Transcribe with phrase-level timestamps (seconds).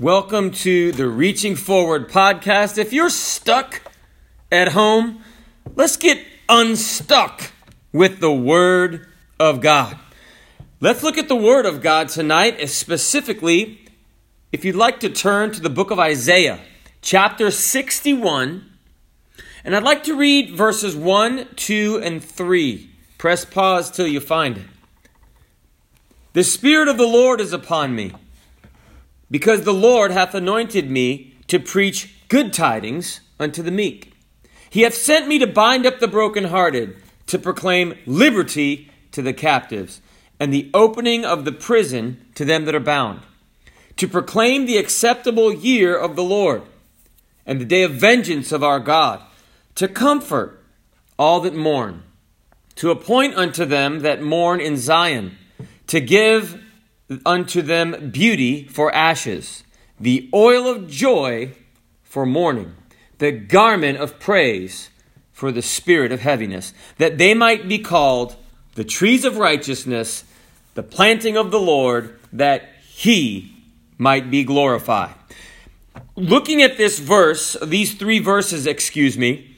[0.00, 2.78] Welcome to the Reaching Forward podcast.
[2.78, 3.82] If you're stuck
[4.52, 5.24] at home,
[5.74, 7.50] let's get unstuck
[7.92, 9.08] with the Word
[9.40, 9.98] of God.
[10.80, 13.88] Let's look at the Word of God tonight, specifically,
[14.52, 16.60] if you'd like to turn to the book of Isaiah,
[17.02, 18.70] chapter 61,
[19.64, 22.88] and I'd like to read verses 1, 2, and 3.
[23.18, 24.66] Press pause till you find it.
[26.34, 28.12] The Spirit of the Lord is upon me
[29.30, 34.12] because the Lord hath anointed me to preach good tidings unto the meek.
[34.70, 36.96] He hath sent me to bind up the brokenhearted,
[37.26, 40.00] to proclaim liberty to the captives,
[40.38, 43.22] and the opening of the prison to them that are bound,
[43.96, 46.62] to proclaim the acceptable year of the Lord,
[47.46, 49.22] and the day of vengeance of our God,
[49.74, 50.62] to comfort
[51.18, 52.02] all that mourn,
[52.76, 55.36] to appoint unto them that mourn in Zion,
[55.88, 56.62] to give
[57.24, 59.64] unto them beauty for ashes,
[59.98, 61.52] the oil of joy
[62.02, 62.74] for mourning,
[63.18, 64.90] the garment of praise
[65.32, 68.36] for the spirit of heaviness, that they might be called
[68.74, 70.24] the trees of righteousness,
[70.74, 73.54] the planting of the Lord, that he
[73.96, 75.14] might be glorified.
[76.16, 79.56] Looking at this verse, these three verses, excuse me,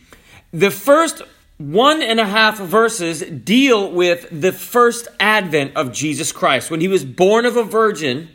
[0.52, 1.22] the first
[1.60, 6.88] one and a half verses deal with the first advent of Jesus Christ, when he
[6.88, 8.30] was born of a virgin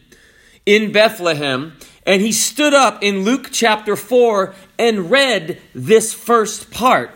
[0.63, 1.75] in Bethlehem.
[2.05, 7.09] And he stood up in Luke chapter 4 and read this first part,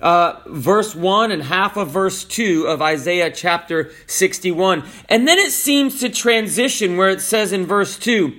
[0.00, 4.84] uh, verse 1 and half of verse 2 of Isaiah chapter 61.
[5.08, 8.38] And then it seems to transition where it says in verse 2,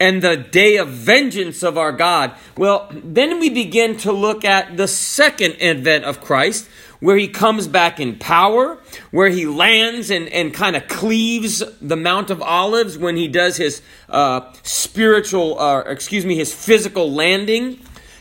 [0.00, 2.34] and the day of vengeance of our God.
[2.56, 6.68] Well, then we begin to look at the second advent of Christ,
[7.00, 8.78] where he comes back in power,
[9.10, 13.56] where he lands and, and kind of cleaves the Mount of Olives when he does
[13.56, 17.78] his uh, spiritual, uh, excuse me, his physical landing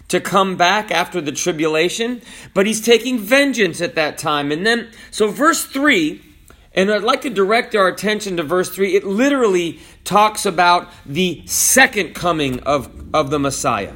[0.10, 2.22] to come back after the tribulation.
[2.54, 4.52] But he's taking vengeance at that time.
[4.52, 6.33] And then, so verse 3
[6.74, 8.96] and I'd like to direct our attention to verse 3.
[8.96, 13.94] It literally talks about the second coming of, of the Messiah.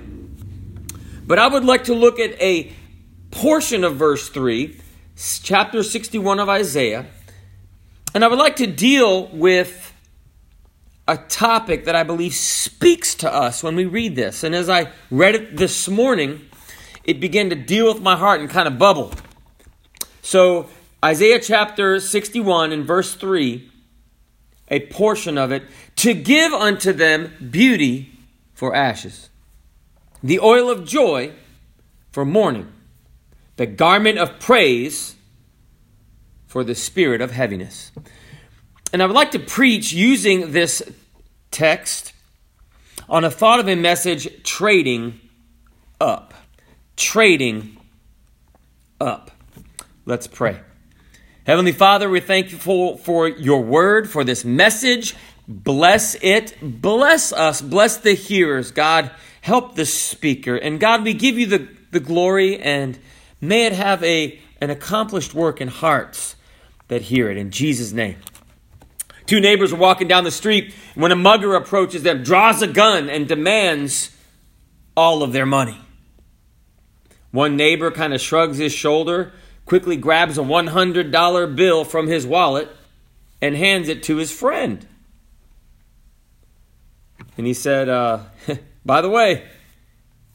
[1.26, 2.72] But I would like to look at a
[3.32, 4.80] portion of verse 3,
[5.44, 7.08] chapter 61 of Isaiah,
[8.14, 9.94] and I would like to deal with
[11.08, 14.44] a topic that I believe speaks to us when we read this.
[14.44, 16.42] And as I read it this morning,
[17.04, 19.14] it began to deal with my heart and kind of bubble.
[20.22, 20.70] So
[21.04, 23.70] Isaiah chapter 61 and verse 3,
[24.70, 25.64] a portion of it,
[25.98, 28.12] to give unto them beauty
[28.54, 29.30] for ashes,
[30.24, 31.34] the oil of joy
[32.12, 32.72] for mourning,
[33.58, 35.16] the garment of praise
[36.48, 37.92] for the spirit of heaviness.
[38.92, 40.82] And I would like to preach using this
[41.52, 42.14] text
[43.08, 45.20] on a thought of a message trading
[46.02, 46.34] up.
[46.96, 47.78] Trading
[49.00, 49.30] up.
[50.06, 50.60] Let's pray.
[51.48, 55.16] Heavenly Father, we thank you for, for your word, for this message.
[55.48, 56.58] Bless it.
[56.62, 57.62] Bless us.
[57.62, 58.72] Bless the hearers.
[58.72, 60.58] God, help the speaker.
[60.58, 63.00] And God, we give you the, the glory and
[63.40, 66.36] may it have a, an accomplished work in hearts
[66.90, 67.38] that hear it.
[67.38, 68.18] In Jesus' name.
[69.26, 73.10] Two neighbors are walking down the street when a mugger approaches them, draws a gun,
[73.10, 74.14] and demands
[74.98, 75.80] all of their money.
[77.32, 79.32] One neighbor kind of shrugs his shoulder
[79.68, 82.70] quickly grabs a $100 bill from his wallet
[83.42, 84.88] and hands it to his friend.
[87.38, 88.22] And he said, uh,
[88.86, 89.44] By the way,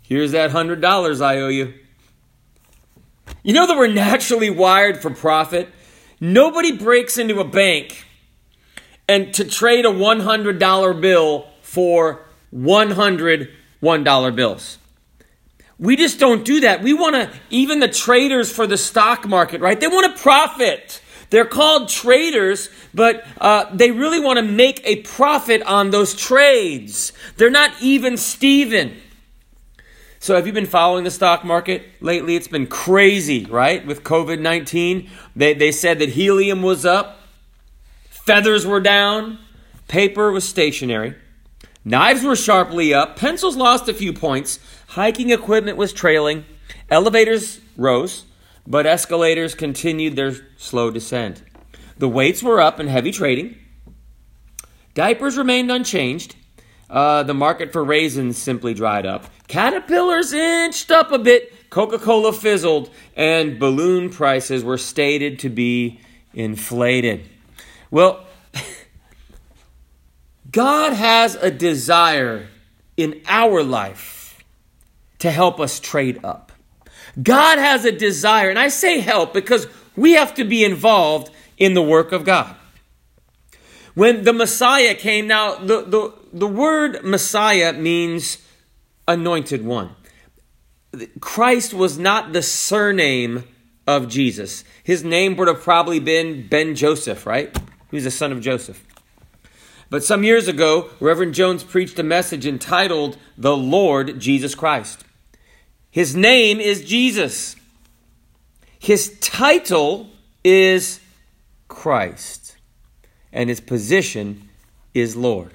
[0.03, 1.75] here's that $100 I owe you.
[3.43, 5.69] You know that we're naturally wired for profit?
[6.21, 8.05] Nobody breaks into a bank
[9.09, 13.51] and to trade a $100 bill for 100
[13.83, 14.79] $1 bills.
[15.83, 16.81] We just don't do that.
[16.81, 19.79] We want to, even the traders for the stock market, right?
[19.79, 21.03] They want to profit.
[21.31, 27.13] They're called traders, but uh, they really want to make a profit on those trades.
[27.37, 28.97] They're not even Steven.
[30.21, 32.37] So, have you been following the stock market lately?
[32.37, 33.85] It's been crazy, right?
[33.85, 37.19] With COVID 19, they, they said that helium was up,
[38.09, 39.41] feathers were down,
[39.89, 41.17] paper was stationary,
[41.85, 44.61] knives were sharply up, pencils lost a few points,
[44.93, 46.45] Hiking equipment was trailing,
[46.91, 48.27] elevators rose,
[48.67, 51.43] but escalators continued their slow descent.
[51.97, 53.57] The weights were up in heavy trading.
[54.93, 56.37] Diapers remained unchanged.
[56.91, 59.25] Uh, the market for raisins simply dried up.
[59.49, 61.71] Caterpillars inched up a bit.
[61.71, 62.91] Coca Cola fizzled.
[63.17, 66.01] And balloon prices were stated to be
[66.35, 67.27] inflated.
[67.91, 68.27] Well,
[70.53, 72.49] God has a desire
[72.99, 74.12] in our life
[75.23, 76.51] to help us trade up.
[77.23, 81.75] God has a desire, and I say help because we have to be involved in
[81.75, 82.57] the work of God.
[83.95, 88.39] When the Messiah came, now the, the, the word Messiah means
[89.07, 89.95] anointed one.
[91.21, 93.45] Christ was not the surname
[93.87, 94.65] of Jesus.
[94.83, 97.57] His name would have probably been Ben Joseph, right?
[97.93, 98.85] He was the son of Joseph.
[99.89, 105.05] But some years ago, Reverend Jones preached a message entitled The Lord Jesus Christ.
[105.93, 107.55] His name is Jesus.
[108.79, 110.09] His title
[110.43, 111.01] is
[111.69, 112.57] Christ.
[113.31, 114.49] And his position
[114.95, 115.53] is Lord.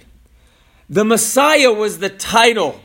[0.89, 2.79] The Messiah was the title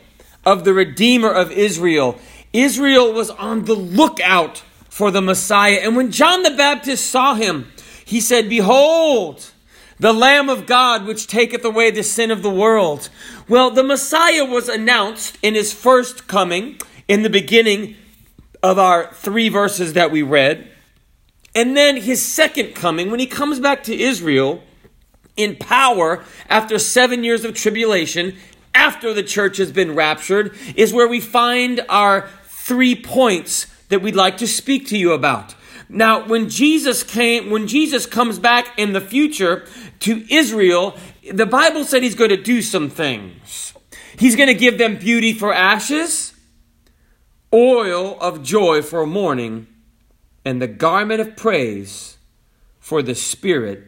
[0.46, 2.18] of the Redeemer of Israel.
[2.54, 5.80] Israel was on the lookout for the Messiah.
[5.82, 7.70] And when John the Baptist saw him,
[8.04, 9.50] he said, Behold,
[10.00, 13.10] the Lamb of God, which taketh away the sin of the world.
[13.46, 16.78] Well, the Messiah was announced in his first coming
[17.08, 17.96] in the beginning
[18.62, 20.68] of our three verses that we read.
[21.54, 24.62] And then his second coming, when he comes back to Israel
[25.36, 28.36] in power after seven years of tribulation,
[28.74, 34.16] after the church has been raptured, is where we find our three points that we'd
[34.16, 35.54] like to speak to you about.
[35.88, 39.66] Now, when Jesus came, when Jesus comes back in the future
[40.00, 40.96] to Israel,
[41.30, 43.74] the Bible said he's going to do some things.
[44.18, 46.31] He's going to give them beauty for ashes,
[47.52, 49.66] oil of joy for mourning,
[50.44, 52.16] and the garment of praise
[52.80, 53.84] for the spirit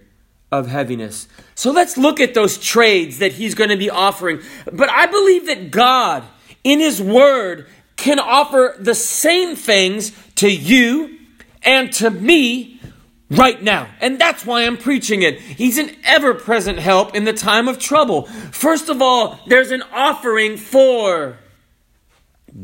[0.52, 1.26] of heaviness.
[1.54, 4.40] So let's look at those trades that he's going to be offering.
[4.72, 6.22] But I believe that God,
[6.62, 7.66] in his word,
[7.96, 11.18] can offer the same things to you
[11.62, 12.80] and to me
[13.30, 13.88] right now.
[14.00, 15.40] And that's why I'm preaching it.
[15.40, 18.22] He's an ever present help in the time of trouble.
[18.22, 21.38] First of all, there's an offering for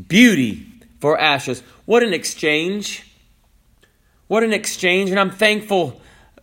[0.07, 0.70] beauty
[1.01, 1.61] for ashes.
[1.85, 3.03] What an exchange!
[4.27, 5.09] What an exchange.
[5.09, 5.99] And I'm thankful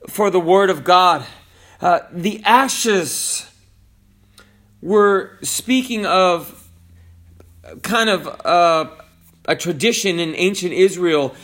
[0.09, 1.25] for the Word of God.
[1.81, 3.51] Uh, the ashes
[4.83, 6.69] were speaking of
[7.83, 8.91] kind of uh,
[9.47, 11.35] a tradition in ancient Israel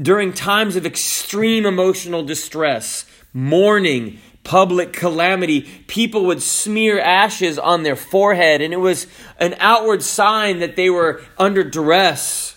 [0.00, 5.62] during times of extreme emotional distress, mourning, public calamity.
[5.86, 9.06] People would smear ashes on their forehead, and it was
[9.38, 12.56] an outward sign that they were under duress.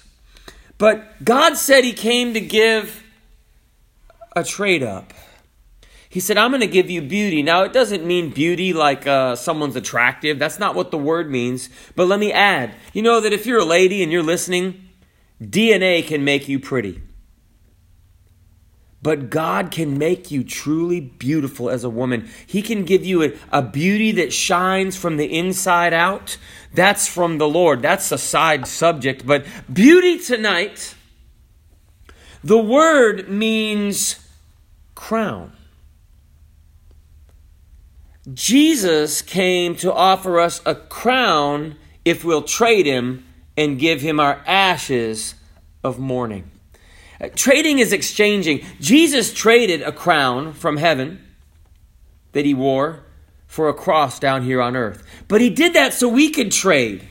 [0.77, 3.03] But God said He came to give
[4.35, 5.13] a trade up.
[6.09, 7.43] He said, I'm going to give you beauty.
[7.43, 10.39] Now, it doesn't mean beauty like uh, someone's attractive.
[10.39, 11.69] That's not what the word means.
[11.93, 14.89] But let me add you know that if you're a lady and you're listening,
[15.41, 17.01] DNA can make you pretty.
[19.05, 22.27] But God can make you truly beautiful as a woman.
[22.47, 26.37] He can give you a, a, beauty that shines from the inside out.
[26.73, 27.83] That's from the Lord.
[27.83, 29.23] That's a side subject.
[29.23, 30.95] But beauty tonight,
[32.43, 34.27] the word means
[34.95, 35.53] crown.
[38.33, 43.23] Jesus came to offer us a crown if we'll trade him
[43.55, 45.35] and give him our ashes
[45.83, 46.49] of mourning.
[47.19, 48.65] Uh, trading is exchanging.
[48.79, 51.21] Jesus traded a crown from heaven
[52.33, 53.03] that he wore
[53.47, 55.03] for a cross down here on earth.
[55.27, 57.07] But he did that so we could trade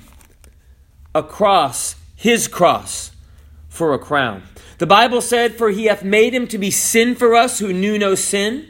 [1.15, 3.13] a cross, his cross,
[3.69, 4.43] for a crown.
[4.79, 7.99] The Bible said, For he hath made him to be sin for us who knew
[7.99, 8.69] no sin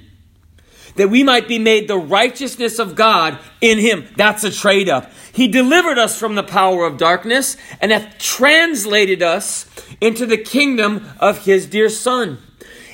[0.96, 4.06] that we might be made the righteousness of God in him.
[4.16, 5.12] That's a trade up.
[5.32, 9.66] He delivered us from the power of darkness and hath translated us
[10.00, 12.38] into the kingdom of his dear Son,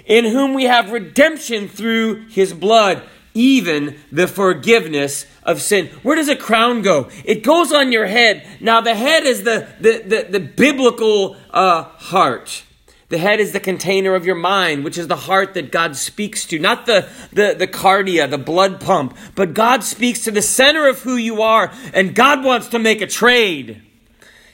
[0.07, 3.03] in whom we have redemption through his blood,
[3.35, 5.89] even the forgiveness of sin.
[6.03, 7.11] Where does a crown go?
[7.25, 8.47] It goes on your head.
[8.61, 12.65] Now, the head is the, the, the, the biblical uh, heart.
[13.11, 16.47] The head is the container of your mind, which is the heart that God speaks
[16.47, 20.89] to, not the, the, the cardia, the blood pump, but God speaks to the center
[20.89, 23.83] of who you are, and God wants to make a trade.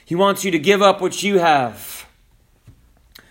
[0.07, 2.07] He wants you to give up what you have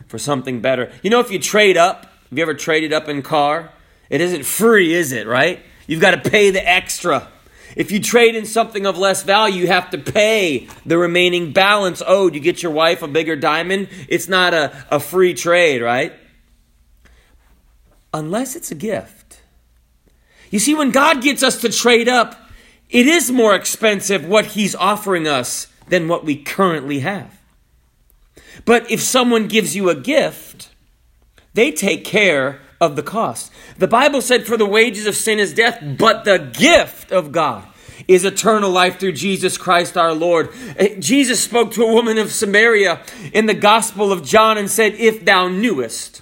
[0.07, 0.91] for something better.
[1.01, 3.71] You know, if you trade up, have you ever traded up in car?
[4.11, 5.59] It isn't free, is it, right?
[5.87, 7.27] You've got to pay the extra.
[7.75, 12.01] If you trade in something of less value, you have to pay the remaining balance
[12.05, 12.35] owed.
[12.35, 16.13] You get your wife a bigger diamond, it's not a, a free trade, right?
[18.13, 19.41] Unless it's a gift.
[20.49, 22.39] You see, when God gets us to trade up,
[22.89, 27.39] it is more expensive what He's offering us than what we currently have.
[28.63, 30.69] But if someone gives you a gift,
[31.53, 33.51] they take care of the cost.
[33.77, 37.65] The Bible said, For the wages of sin is death, but the gift of God.
[38.07, 40.49] is eternal life through Jesus Christ our Lord.
[40.77, 43.01] Eh, Jesus spoke to a woman of Samaria
[43.33, 46.21] in the Gospel of John and said, If thou knewest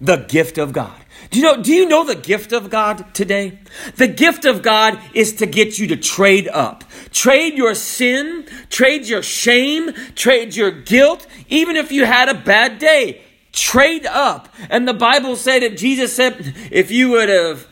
[0.00, 1.00] the gift of God.
[1.30, 3.58] Do you know, do you know the gift of God today?
[3.96, 6.84] The gift of God is to get you to trade up.
[7.10, 12.78] Trade your sin, trade your shame, trade your guilt, even if you had a bad
[12.78, 13.22] day.
[13.54, 14.48] Trade up.
[14.68, 17.68] And the Bible said that Jesus said, if you would have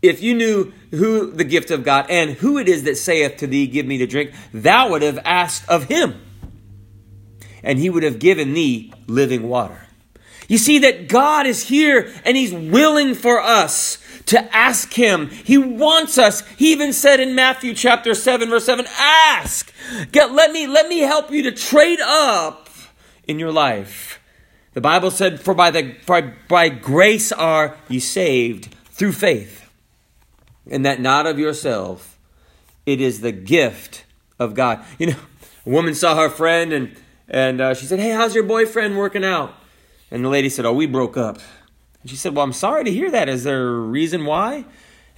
[0.00, 3.46] if you knew who the gift of God and who it is that saith to
[3.46, 6.20] thee, Give me to drink, thou would have asked of him,
[7.62, 9.86] and he would have given thee living water.
[10.46, 15.28] You see that God is here and he's willing for us to ask him.
[15.28, 16.46] He wants us.
[16.56, 19.72] He even said in Matthew chapter 7 verse 7, ask.
[20.10, 22.70] Get, let me let me help you to trade up
[23.24, 24.20] in your life.
[24.78, 29.68] The Bible said for by the for by grace are ye saved through faith
[30.70, 32.16] and that not of yourself.
[32.86, 34.04] It is the gift
[34.38, 34.84] of God.
[35.00, 35.16] You know,
[35.66, 36.96] a woman saw her friend and,
[37.28, 39.52] and uh, she said, Hey, how's your boyfriend working out?
[40.12, 41.40] And the lady said, Oh, we broke up.
[42.02, 43.28] And she said, Well, I'm sorry to hear that.
[43.28, 44.64] Is there a reason why?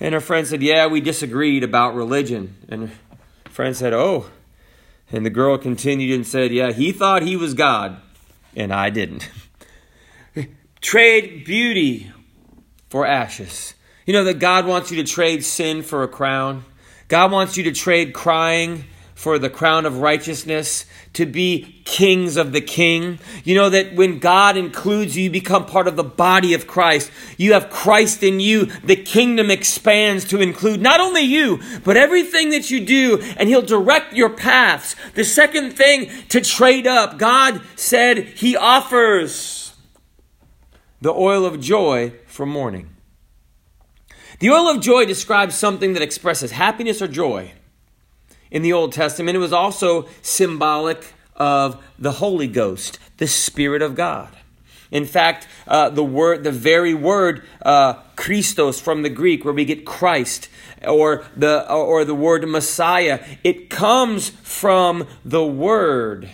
[0.01, 2.57] And her friend said, Yeah, we disagreed about religion.
[2.71, 4.31] And her friend said, Oh.
[5.13, 8.01] And the girl continued and said, Yeah, he thought he was God,
[8.57, 9.29] and I didn't.
[10.81, 12.11] Trade beauty
[12.89, 13.75] for ashes.
[14.07, 16.65] You know that God wants you to trade sin for a crown.
[17.09, 18.85] God wants you to trade crying
[19.15, 23.19] for the crown of righteousness, to be kings of the king.
[23.45, 27.11] You know that when God includes you, you become part of the body of Christ.
[27.37, 28.65] You have Christ in you.
[28.83, 33.61] The kingdom expands to include not only you, but everything that you do, and He'll
[33.61, 34.97] direct your paths.
[35.15, 39.60] The second thing to trade up, God said He offers
[41.01, 42.91] the oil of joy for mourning.
[44.39, 47.53] The oil of joy describes something that expresses happiness or joy.
[48.51, 53.95] In the Old Testament, it was also symbolic of the Holy Ghost, the Spirit of
[53.95, 54.37] God.
[54.91, 59.65] In fact, uh, the word, the very word uh, Christos from the Greek, where we
[59.65, 60.49] get Christ,
[60.87, 66.29] or the or the word Messiah, it comes from the word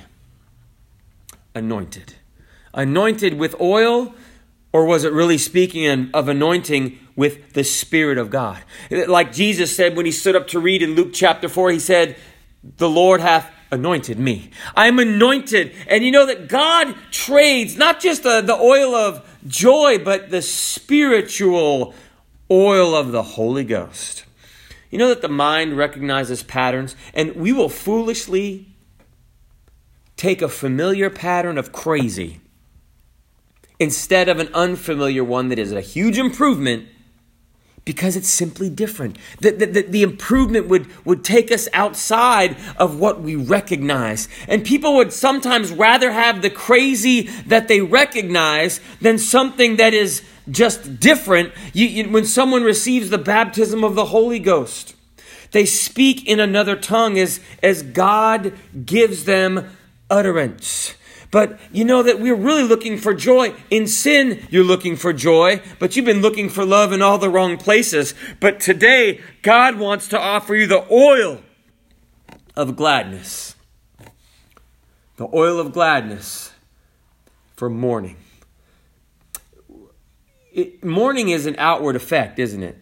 [1.54, 2.14] anointed,
[2.72, 4.14] anointed with oil,
[4.76, 8.62] or was it really speaking of anointing with the Spirit of God.
[8.90, 12.14] Like Jesus said when he stood up to read in Luke chapter 4, he said,
[12.76, 14.50] The Lord hath anointed me.
[14.76, 15.74] I am anointed.
[15.88, 20.42] And you know that God trades not just the, the oil of joy, but the
[20.42, 21.94] spiritual
[22.50, 24.26] oil of the Holy Ghost.
[24.90, 28.66] You know that the mind recognizes patterns, and we will foolishly
[30.18, 32.42] take a familiar pattern of crazy
[33.78, 36.88] instead of an unfamiliar one that is a huge improvement
[37.86, 39.16] because it's simply different.
[39.40, 44.28] The, the, the, improvement would, would take us outside of what we recognize.
[44.48, 50.22] And people would sometimes rather have the crazy that they recognize than something that is
[50.50, 51.52] just different.
[51.72, 54.96] You, you, when someone receives the baptism of the Holy Ghost,
[55.52, 58.52] they speak in another tongue as, as God
[58.84, 59.76] gives them
[60.10, 60.94] utterance.
[61.36, 63.52] But you know that we're really looking for joy.
[63.68, 67.28] In sin, you're looking for joy, but you've been looking for love in all the
[67.28, 68.14] wrong places.
[68.40, 71.42] But today, God wants to offer you the oil
[72.56, 73.54] of gladness.
[75.18, 76.52] The oil of gladness
[77.54, 78.16] for mourning.
[80.54, 82.78] It, mourning is an outward effect, isn't it?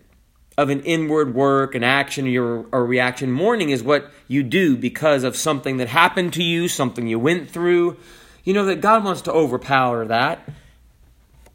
[0.56, 3.32] Of an inward work, an action, or, a reaction.
[3.32, 7.50] Mourning is what you do because of something that happened to you, something you went
[7.50, 7.96] through,
[8.44, 10.48] you know that God wants to overpower that.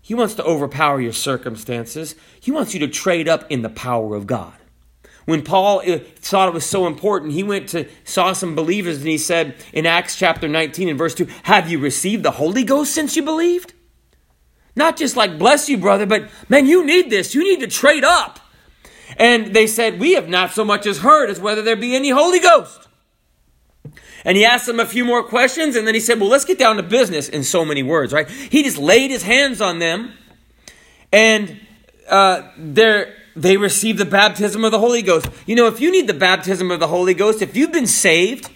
[0.01, 2.15] He wants to overpower your circumstances.
[2.39, 4.53] He wants you to trade up in the power of God.
[5.25, 9.07] When Paul eh, thought it was so important, he went to saw some believers and
[9.07, 12.91] he said in Acts chapter 19 and verse 2, "Have you received the Holy Ghost
[12.91, 13.73] since you believed?"
[14.75, 17.35] Not just like bless you brother, but man, you need this.
[17.35, 18.39] You need to trade up.
[19.17, 22.09] And they said, "We have not so much as heard as whether there be any
[22.09, 22.88] Holy Ghost."
[24.25, 26.59] And he asked them a few more questions, and then he said, Well, let's get
[26.59, 28.29] down to business in so many words, right?
[28.29, 30.13] He just laid his hands on them,
[31.11, 31.59] and
[32.09, 35.29] uh, they received the baptism of the Holy Ghost.
[35.45, 38.49] You know, if you need the baptism of the Holy Ghost, if you've been saved,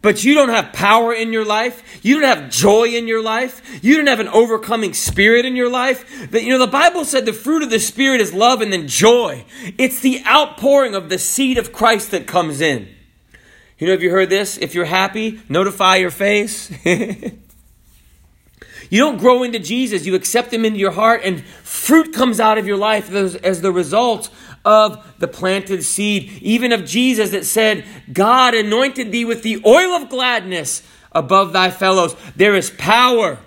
[0.00, 3.82] but you don't have power in your life, you don't have joy in your life,
[3.82, 7.24] you don't have an overcoming spirit in your life, that you know the Bible said
[7.24, 9.44] the fruit of the spirit is love and then joy.
[9.78, 12.88] It's the outpouring of the seed of Christ that comes in.
[13.78, 14.58] You know, have you heard this?
[14.58, 16.70] If you're happy, notify your face.
[16.84, 17.32] you
[18.90, 22.66] don't grow into Jesus, you accept Him into your heart, and fruit comes out of
[22.66, 24.30] your life as, the result
[24.64, 26.30] of the planted seed.
[26.42, 31.70] Even of Jesus, it said, God anointed thee with the oil of gladness above thy
[31.70, 32.14] fellows.
[32.36, 33.38] There is power.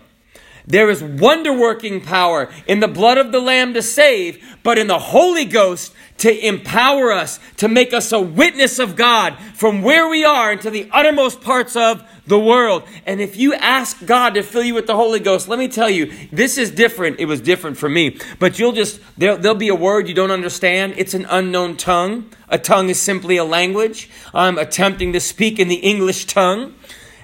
[0.68, 4.88] There is wonder working power in the blood of the Lamb to save, but in
[4.88, 10.08] the Holy Ghost to empower us, to make us a witness of God from where
[10.08, 12.84] we are into the uttermost parts of the world.
[13.06, 15.90] And if you ask God to fill you with the Holy Ghost, let me tell
[15.90, 17.20] you, this is different.
[17.20, 18.18] It was different for me.
[18.40, 20.96] But you'll just, there, will be a word you don't understand.
[20.98, 22.32] It's an unknown tongue.
[22.50, 24.10] A tongue is simply a language.
[24.34, 26.74] I'm attempting to speak in the English tongue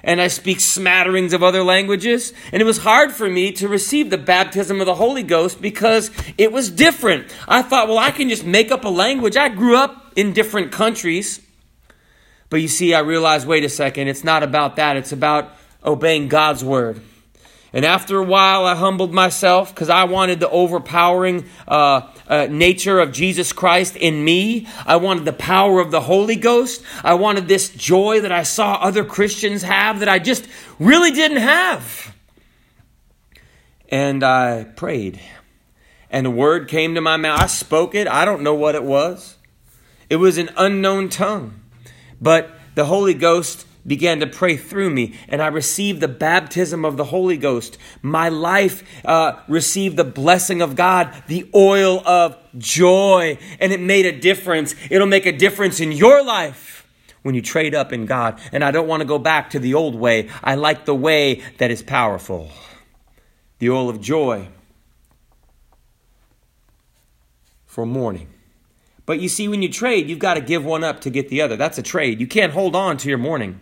[0.02, 2.32] and I speak smatterings of other languages.
[2.52, 6.10] And it was hard for me to receive the baptism of the Holy Ghost because
[6.38, 7.34] it was different.
[7.46, 9.36] I thought, well, I can just make up a language.
[9.36, 11.40] I grew up in different countries.
[12.50, 14.96] But you see, I realized, wait a second, it's not about that.
[14.96, 17.00] It's about obeying God's word.
[17.72, 23.00] And after a while, I humbled myself because I wanted the overpowering uh, uh, nature
[23.00, 24.66] of Jesus Christ in me.
[24.84, 26.82] I wanted the power of the Holy Ghost.
[27.02, 30.46] I wanted this joy that I saw other Christians have that I just
[30.78, 32.14] really didn't have.
[33.88, 35.18] And I prayed.
[36.10, 37.40] And a word came to my mouth.
[37.40, 38.06] I spoke it.
[38.06, 39.38] I don't know what it was.
[40.10, 41.58] It was an unknown tongue.
[42.20, 46.96] But the Holy Ghost began to pray through me, and I received the baptism of
[46.96, 47.78] the Holy Ghost.
[48.00, 54.06] My life uh, received the blessing of God, the oil of joy, and it made
[54.06, 54.74] a difference.
[54.90, 56.86] It'll make a difference in your life
[57.22, 58.40] when you trade up in God.
[58.52, 60.28] And I don't want to go back to the old way.
[60.42, 62.50] I like the way that is powerful
[63.58, 64.48] the oil of joy
[67.64, 68.28] for mourning.
[69.06, 71.42] But you see, when you trade, you've got to give one up to get the
[71.42, 71.56] other.
[71.56, 72.20] That's a trade.
[72.20, 73.60] You can't hold on to your mourning.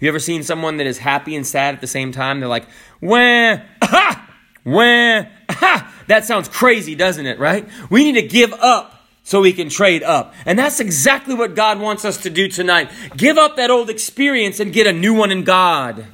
[0.00, 2.40] You ever seen someone that is happy and sad at the same time?
[2.40, 2.66] They're like,
[3.00, 4.30] wah, aha,
[4.64, 5.94] wah, aha.
[6.06, 7.68] That sounds crazy, doesn't it, right?
[7.90, 10.34] We need to give up so we can trade up.
[10.44, 12.90] And that's exactly what God wants us to do tonight.
[13.16, 16.06] Give up that old experience and get a new one in God.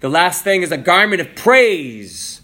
[0.00, 2.42] The last thing is a garment of praise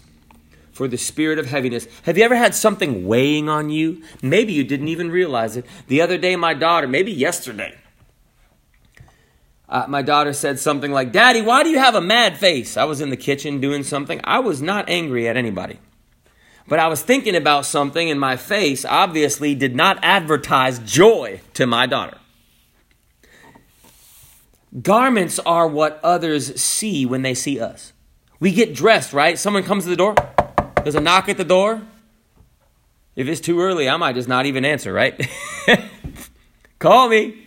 [0.71, 1.87] for the spirit of heaviness.
[2.03, 4.01] Have you ever had something weighing on you?
[4.21, 5.65] Maybe you didn't even realize it.
[5.87, 7.75] The other day, my daughter, maybe yesterday,
[9.67, 12.77] uh, my daughter said something like, Daddy, why do you have a mad face?
[12.77, 14.21] I was in the kitchen doing something.
[14.23, 15.79] I was not angry at anybody.
[16.67, 21.67] But I was thinking about something, and my face obviously did not advertise joy to
[21.67, 22.17] my daughter.
[24.81, 27.93] Garments are what others see when they see us.
[28.39, 29.37] We get dressed, right?
[29.39, 30.15] Someone comes to the door,
[30.83, 31.81] there's a knock at the door.
[33.15, 35.19] If it's too early, I might just not even answer, right?
[36.79, 37.44] Call me.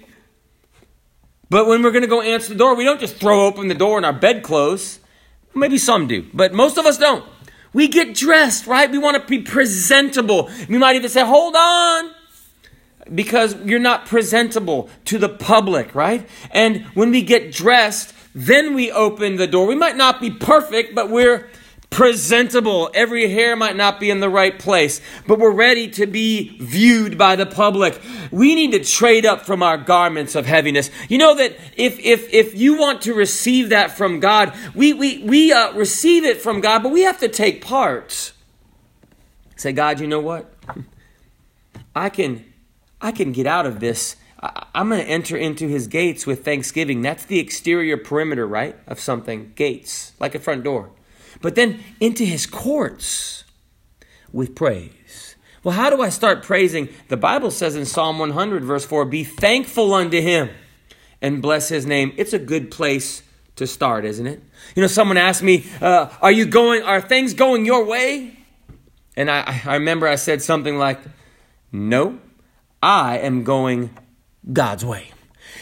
[1.51, 3.75] But when we're going to go answer the door, we don't just throw open the
[3.75, 5.01] door in our bedclothes.
[5.55, 7.25] Maybe some do, but most of us don't.
[7.73, 8.91] We get dressed, right?
[8.91, 10.51] We want to be presentable.
[10.69, 12.11] We might even say, hold on,
[13.15, 16.29] because you're not presentable to the public, right?
[16.51, 19.67] And when we get dressed, then we open the door.
[19.67, 21.49] We might not be perfect, but we're
[21.91, 22.91] presentable.
[22.95, 27.17] Every hair might not be in the right place, but we're ready to be viewed
[27.17, 28.01] by the public.
[28.31, 30.91] We need to trade up from our garments of heaviness.
[31.09, 35.23] You know that if if if you want to receive that from God, we we
[35.25, 38.33] we uh, receive it from God, but we have to take part.
[39.57, 40.55] Say, God, you know what?
[41.97, 42.45] I can
[43.01, 44.17] I can get out of this.
[44.41, 47.03] I'm going to enter into his gates with thanksgiving.
[47.03, 48.77] That's the exterior perimeter, right?
[48.87, 49.51] Of something.
[49.57, 50.93] Gates, like a front door
[51.41, 53.45] but then into his courts
[54.33, 55.37] with praise.
[55.65, 56.89] Well, how do I start praising?
[57.09, 60.51] The Bible says in Psalm 100, verse 4, be thankful unto him
[61.21, 62.13] and bless his name.
[62.17, 63.23] It's a good place
[63.57, 64.43] to start, isn't it?
[64.77, 68.37] You know, someone asked me, uh, are you going, are things going your way?
[69.17, 71.01] And I, I remember I said something like,
[71.73, 72.21] no,
[72.81, 73.97] I am going
[74.53, 75.11] God's way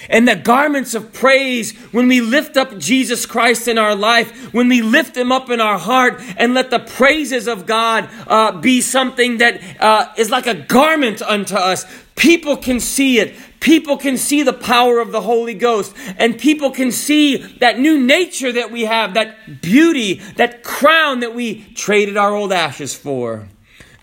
[0.08, 4.68] and the garments of praise when we lift up Jesus Christ in our life, when
[4.68, 8.80] we lift Him up in our heart, and let the praises of God uh, be
[8.80, 11.84] something that uh, is like a garment unto us.
[12.14, 13.34] People can see it.
[13.60, 17.98] People can see the power of the Holy Ghost, and people can see that new
[18.00, 23.48] nature that we have, that beauty, that crown that we traded our old ashes for,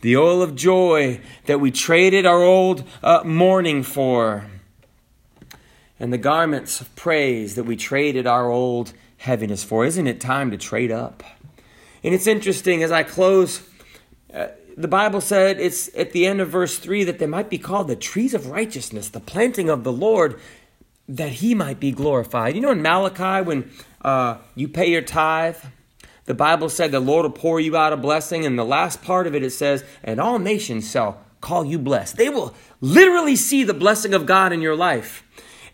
[0.02, 4.46] the oil of joy that we traded our old uh, mourning for
[6.00, 9.86] and the garments of praise that we traded our old heaviness for.
[9.86, 11.24] Isn't it time to trade up?
[12.04, 13.68] And it's interesting as I close,
[14.34, 17.58] uh, the Bible said it's at the end of verse 3 that they might be
[17.58, 20.40] called the trees of righteousness, the planting of the Lord,
[21.08, 22.56] that he might be glorified.
[22.56, 25.58] You know, in Malachi, when uh, you pay your tithe,
[26.26, 29.28] the Bible said the Lord will pour you out a blessing, and the last part
[29.28, 32.16] of it, it says, and all nations shall call you blessed.
[32.16, 35.24] They will literally see the blessing of God in your life.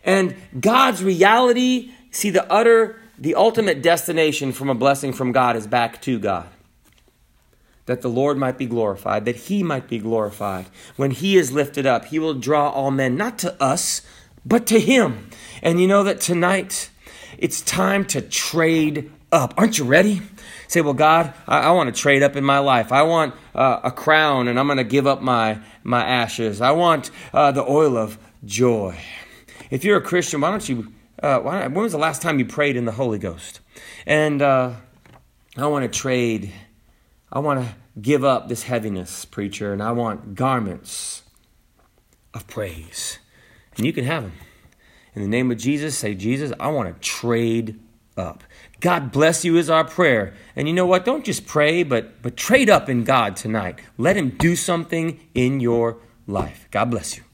[0.04, 5.66] And God's reality, see the utter, the ultimate destination from a blessing from God is
[5.66, 6.48] back to God.
[7.86, 10.66] That the Lord might be glorified, that He might be glorified.
[10.96, 14.02] When He is lifted up, He will draw all men, not to us,
[14.46, 15.28] but to Him.
[15.62, 16.90] And you know that tonight,
[17.36, 19.54] it's time to trade up.
[19.56, 20.22] Aren't you ready?
[20.68, 22.92] Say, well, God, I, I want to trade up in my life.
[22.92, 26.60] I want uh, a crown, and I'm going to give up my, my ashes.
[26.60, 28.96] I want uh, the oil of joy.
[29.70, 30.92] If you're a Christian, why don't you?
[31.22, 33.60] Uh, why, when was the last time you prayed in the Holy Ghost?
[34.04, 34.72] And uh,
[35.56, 36.52] I want to trade.
[37.32, 41.22] I want to give up this heaviness, preacher, and I want garments
[42.34, 43.18] of praise.
[43.76, 44.32] And you can have them.
[45.14, 47.78] In the name of Jesus, say, Jesus, I want to trade
[48.16, 48.42] up.
[48.80, 50.34] God bless you is our prayer.
[50.56, 51.04] And you know what?
[51.04, 53.80] Don't just pray, but, but trade up in God tonight.
[53.98, 56.66] Let Him do something in your life.
[56.70, 57.24] God bless you.